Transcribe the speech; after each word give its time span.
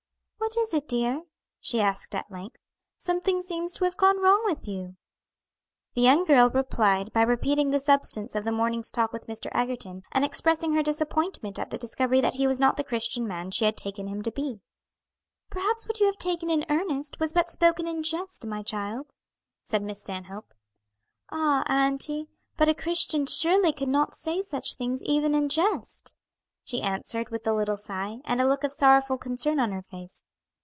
"What 0.53 0.57
is 0.57 0.73
it, 0.73 0.85
dear?" 0.87 1.23
she 1.61 1.79
asked 1.79 2.13
at 2.13 2.29
length; 2.29 2.57
"something 2.97 3.39
seems 3.41 3.73
to 3.73 3.85
have 3.85 3.95
gone 3.95 4.19
wrong 4.19 4.41
with 4.43 4.67
you." 4.67 4.97
The 5.93 6.01
young 6.01 6.25
girl 6.25 6.49
replied 6.49 7.13
by 7.13 7.21
repeating 7.21 7.69
the 7.69 7.79
substance 7.79 8.35
of 8.35 8.43
the 8.43 8.51
morning's 8.51 8.91
talk 8.91 9.13
with 9.13 9.27
Mr. 9.27 9.49
Egerton, 9.53 10.01
and 10.11 10.25
expressing 10.25 10.73
her 10.73 10.83
disappointment 10.83 11.57
at 11.57 11.69
the 11.69 11.77
discovery 11.77 12.19
that 12.19 12.33
he 12.33 12.47
was 12.47 12.59
not 12.59 12.75
the 12.75 12.83
Christian 12.83 13.25
man 13.25 13.51
she 13.51 13.63
had 13.63 13.77
taken 13.77 14.07
him 14.07 14.21
to 14.23 14.31
be. 14.31 14.59
"Perhaps 15.49 15.87
what 15.87 16.01
you 16.01 16.05
have 16.07 16.17
taken 16.17 16.49
in 16.49 16.65
earnest, 16.69 17.17
was 17.17 17.31
but 17.31 17.49
spoken 17.49 17.87
in 17.87 18.03
jest, 18.03 18.45
my 18.45 18.61
child," 18.61 19.13
said 19.63 19.81
Miss 19.83 20.01
Stanhope. 20.01 20.53
"Ah, 21.29 21.63
auntie, 21.67 22.27
but 22.57 22.67
a 22.67 22.73
Christian 22.75 23.25
surely 23.25 23.71
could 23.71 23.87
not 23.89 24.15
say 24.15 24.41
such 24.41 24.75
things 24.75 25.01
even 25.03 25.33
in 25.33 25.47
jest," 25.47 26.13
she 26.65 26.81
answered, 26.81 27.29
with 27.29 27.47
a 27.47 27.53
little 27.53 27.77
sigh, 27.77 28.17
and 28.25 28.41
a 28.41 28.47
look 28.47 28.65
of 28.65 28.73
sorrowful 28.73 29.17
concern 29.17 29.57
on 29.57 29.71
her 29.71 29.83
face. 29.83 30.25